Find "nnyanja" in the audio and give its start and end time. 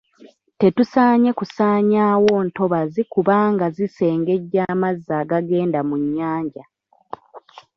6.01-6.63